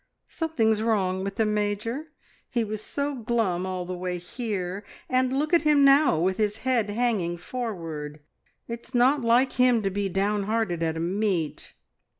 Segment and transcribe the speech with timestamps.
[0.27, 2.07] "Something's wrong with the Major.
[2.49, 6.57] He was so glum all the way here, and look at him now with his
[6.65, 8.19] head hanging forward!
[8.67, 11.75] It's not like him to be down hearted at a meet."